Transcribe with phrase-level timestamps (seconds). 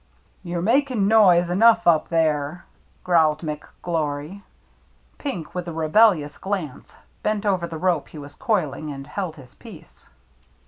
[0.41, 2.65] "You*re makin* noise enough up there,"
[3.03, 4.41] growled McGlory.
[5.19, 9.53] Pink, with a rebellious glance, bent over the rope he was coiling and held his
[9.53, 10.07] peace.